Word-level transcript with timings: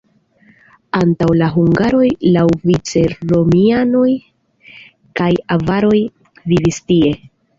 Antaŭ 0.99 1.27
la 1.41 1.49
hungaroj 1.57 2.05
laŭvice 2.37 3.03
romianoj 3.33 4.09
kaj 5.21 5.31
avaroj 5.59 5.97
vivis 6.55 6.83
tie. 6.93 7.13